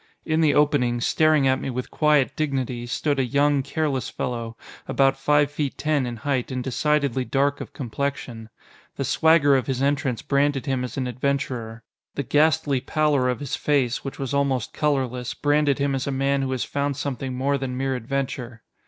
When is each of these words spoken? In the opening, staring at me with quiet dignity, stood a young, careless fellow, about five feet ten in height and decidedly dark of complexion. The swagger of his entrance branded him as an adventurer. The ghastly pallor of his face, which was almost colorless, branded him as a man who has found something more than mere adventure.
In 0.25 0.41
the 0.41 0.55
opening, 0.55 0.99
staring 0.99 1.47
at 1.47 1.61
me 1.61 1.69
with 1.69 1.91
quiet 1.91 2.35
dignity, 2.35 2.87
stood 2.87 3.19
a 3.19 3.23
young, 3.23 3.61
careless 3.61 4.09
fellow, 4.09 4.57
about 4.87 5.15
five 5.15 5.51
feet 5.51 5.77
ten 5.77 6.07
in 6.07 6.15
height 6.15 6.49
and 6.49 6.63
decidedly 6.63 7.23
dark 7.23 7.61
of 7.61 7.71
complexion. 7.71 8.49
The 8.95 9.05
swagger 9.05 9.55
of 9.55 9.67
his 9.67 9.79
entrance 9.79 10.23
branded 10.23 10.65
him 10.65 10.83
as 10.83 10.97
an 10.97 11.05
adventurer. 11.05 11.83
The 12.15 12.23
ghastly 12.23 12.81
pallor 12.81 13.29
of 13.29 13.41
his 13.41 13.55
face, 13.55 14.03
which 14.03 14.17
was 14.17 14.33
almost 14.33 14.73
colorless, 14.73 15.35
branded 15.35 15.77
him 15.77 15.93
as 15.93 16.07
a 16.07 16.11
man 16.11 16.41
who 16.41 16.51
has 16.51 16.63
found 16.63 16.97
something 16.97 17.35
more 17.35 17.59
than 17.59 17.77
mere 17.77 17.95
adventure. 17.95 18.63